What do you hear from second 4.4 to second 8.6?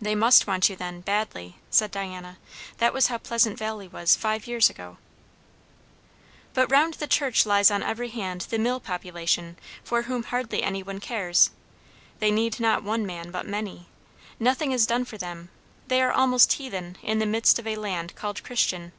years ago." "But round the church lies on every hand the